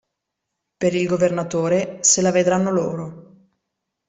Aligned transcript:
Per 0.77 0.95
il 0.95 1.05
Governatore, 1.05 1.99
se 2.01 2.21
la 2.23 2.31
vedranno 2.31 2.71
loro. 2.71 3.35